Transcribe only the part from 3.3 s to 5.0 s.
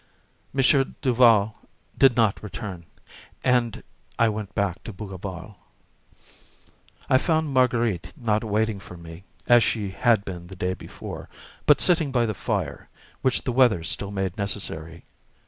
and I went back to